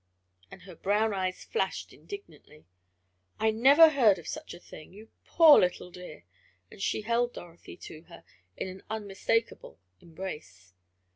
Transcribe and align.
and 0.49 0.63
her 0.63 0.75
brown 0.75 1.13
eyes 1.13 1.43
flashed 1.43 1.93
indignantly. 1.93 2.65
"I 3.39 3.51
never 3.51 3.89
heard 3.89 4.17
of 4.17 4.27
such 4.27 4.55
a 4.55 4.59
thing! 4.59 4.91
You 4.93 5.09
poor 5.25 5.59
little 5.59 5.91
dear!" 5.91 6.23
and 6.71 6.81
she 6.81 7.01
held 7.03 7.33
Dorothy 7.35 7.77
to 7.77 8.01
her 8.05 8.23
in 8.57 8.67
an 8.67 8.81
unmistakable 8.89 9.77
embrace. 9.99 10.73